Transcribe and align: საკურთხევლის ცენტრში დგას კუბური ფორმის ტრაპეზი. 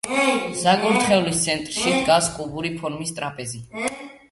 საკურთხევლის 0.61 1.43
ცენტრში 1.43 1.95
დგას 1.99 2.33
კუბური 2.39 2.73
ფორმის 2.81 3.15
ტრაპეზი. 3.21 3.65